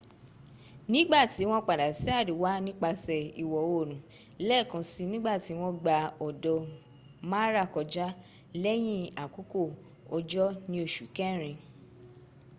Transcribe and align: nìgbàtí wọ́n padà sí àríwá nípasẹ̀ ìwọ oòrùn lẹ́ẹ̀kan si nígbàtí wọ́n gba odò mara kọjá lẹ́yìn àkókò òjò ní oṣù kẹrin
nìgbàtí 0.91 1.41
wọ́n 1.49 1.65
padà 1.67 1.87
sí 1.99 2.09
àríwá 2.19 2.51
nípasẹ̀ 2.65 3.23
ìwọ 3.43 3.57
oòrùn 3.67 3.91
lẹ́ẹ̀kan 4.47 4.83
si 4.91 5.01
nígbàtí 5.11 5.51
wọ́n 5.61 5.75
gba 5.81 5.95
odò 6.27 6.55
mara 7.31 7.63
kọjá 7.73 8.07
lẹ́yìn 8.63 9.03
àkókò 9.23 9.61
òjò 10.15 10.45
ní 10.69 10.77
oṣù 10.85 11.05
kẹrin 11.17 11.57